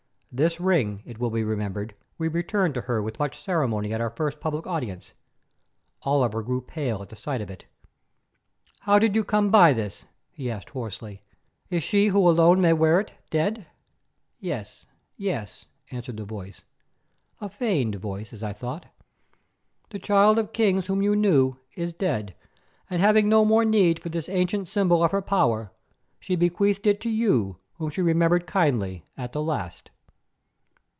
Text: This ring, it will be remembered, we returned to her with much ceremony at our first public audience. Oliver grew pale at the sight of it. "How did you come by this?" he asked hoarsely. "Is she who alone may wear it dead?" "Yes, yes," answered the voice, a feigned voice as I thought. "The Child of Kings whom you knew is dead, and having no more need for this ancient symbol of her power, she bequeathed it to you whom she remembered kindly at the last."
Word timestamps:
This 0.33 0.61
ring, 0.61 1.03
it 1.05 1.19
will 1.19 1.29
be 1.29 1.43
remembered, 1.43 1.93
we 2.17 2.29
returned 2.29 2.73
to 2.75 2.81
her 2.83 3.03
with 3.03 3.19
much 3.19 3.37
ceremony 3.43 3.93
at 3.93 3.99
our 3.99 4.11
first 4.11 4.39
public 4.39 4.65
audience. 4.65 5.11
Oliver 6.03 6.41
grew 6.41 6.61
pale 6.61 7.01
at 7.01 7.09
the 7.09 7.17
sight 7.17 7.41
of 7.41 7.51
it. 7.51 7.65
"How 8.79 8.97
did 8.97 9.13
you 9.13 9.25
come 9.25 9.49
by 9.51 9.73
this?" 9.73 10.05
he 10.31 10.49
asked 10.49 10.69
hoarsely. 10.69 11.21
"Is 11.69 11.83
she 11.83 12.07
who 12.07 12.29
alone 12.29 12.61
may 12.61 12.71
wear 12.71 13.01
it 13.01 13.11
dead?" 13.29 13.67
"Yes, 14.39 14.85
yes," 15.17 15.65
answered 15.91 16.15
the 16.15 16.23
voice, 16.23 16.61
a 17.41 17.49
feigned 17.49 17.95
voice 17.95 18.31
as 18.31 18.41
I 18.41 18.53
thought. 18.53 18.85
"The 19.89 19.99
Child 19.99 20.39
of 20.39 20.53
Kings 20.53 20.85
whom 20.85 21.01
you 21.01 21.13
knew 21.13 21.57
is 21.75 21.91
dead, 21.91 22.35
and 22.89 23.01
having 23.01 23.27
no 23.27 23.43
more 23.43 23.65
need 23.65 24.01
for 24.01 24.07
this 24.07 24.29
ancient 24.29 24.69
symbol 24.69 25.03
of 25.03 25.11
her 25.11 25.21
power, 25.21 25.73
she 26.21 26.37
bequeathed 26.37 26.87
it 26.87 27.01
to 27.01 27.09
you 27.09 27.57
whom 27.73 27.89
she 27.89 28.01
remembered 28.01 28.47
kindly 28.47 29.03
at 29.17 29.33
the 29.33 29.43
last." 29.43 29.91